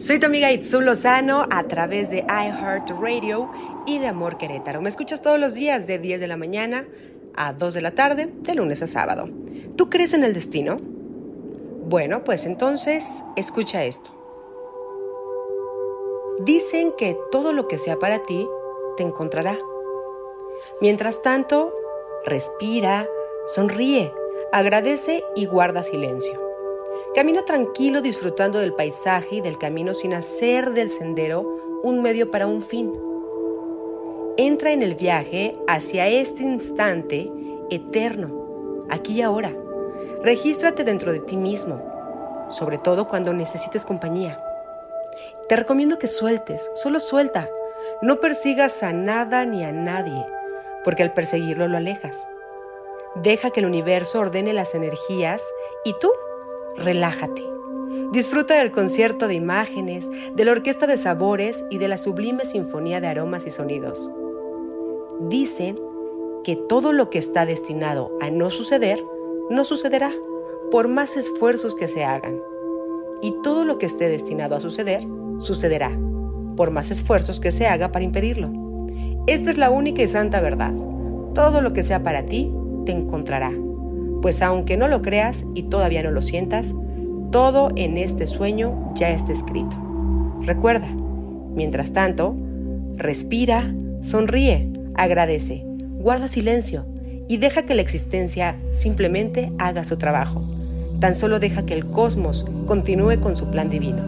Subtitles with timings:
[0.00, 3.50] Soy tu amiga Itzu Lozano a través de iHeartRadio
[3.84, 4.80] y de Amor Querétaro.
[4.80, 6.86] Me escuchas todos los días de 10 de la mañana
[7.34, 9.28] a 2 de la tarde, de lunes a sábado.
[9.74, 10.76] ¿Tú crees en el destino?
[11.88, 14.10] Bueno, pues entonces escucha esto.
[16.44, 18.48] Dicen que todo lo que sea para ti
[18.96, 19.58] te encontrará.
[20.80, 21.74] Mientras tanto,
[22.24, 23.08] respira,
[23.52, 24.12] sonríe,
[24.52, 26.47] agradece y guarda silencio.
[27.14, 32.46] Camina tranquilo disfrutando del paisaje y del camino sin hacer del sendero un medio para
[32.46, 32.92] un fin.
[34.36, 37.32] Entra en el viaje hacia este instante
[37.70, 39.52] eterno, aquí y ahora.
[40.22, 41.82] Regístrate dentro de ti mismo,
[42.50, 44.38] sobre todo cuando necesites compañía.
[45.48, 47.48] Te recomiendo que sueltes, solo suelta.
[48.02, 50.26] No persigas a nada ni a nadie,
[50.84, 52.28] porque al perseguirlo lo alejas.
[53.14, 55.42] Deja que el universo ordene las energías
[55.84, 56.12] y tú
[56.78, 57.44] relájate.
[58.12, 63.00] Disfruta del concierto de imágenes, de la orquesta de sabores y de la sublime sinfonía
[63.00, 64.10] de aromas y sonidos.
[65.28, 65.76] Dicen
[66.44, 69.02] que todo lo que está destinado a no suceder,
[69.50, 70.12] no sucederá,
[70.70, 72.40] por más esfuerzos que se hagan.
[73.20, 75.02] Y todo lo que esté destinado a suceder,
[75.38, 75.98] sucederá,
[76.56, 78.50] por más esfuerzos que se haga para impedirlo.
[79.26, 80.72] Esta es la única y santa verdad.
[81.34, 82.52] Todo lo que sea para ti,
[82.86, 83.52] te encontrará
[84.22, 86.74] pues aunque no lo creas y todavía no lo sientas,
[87.30, 89.76] todo en este sueño ya está escrito.
[90.40, 90.88] Recuerda,
[91.54, 92.34] mientras tanto,
[92.96, 95.62] respira, sonríe, agradece,
[95.98, 96.86] guarda silencio
[97.28, 100.42] y deja que la existencia simplemente haga su trabajo.
[101.00, 104.02] Tan solo deja que el cosmos continúe con su plan divino.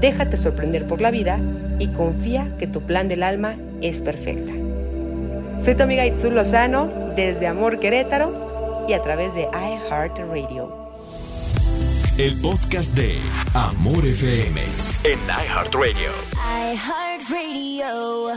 [0.00, 1.38] Déjate sorprender por la vida
[1.78, 4.52] y confía que tu plan del alma es perfecta.
[5.60, 8.47] Soy tu amiga Itzu Lozano desde Amor Querétaro
[8.88, 10.88] y a través de iHeartRadio.
[12.16, 13.20] El podcast de
[13.54, 14.62] Amor FM
[15.04, 16.10] en iHeartRadio.
[16.72, 18.32] iHeartRadio.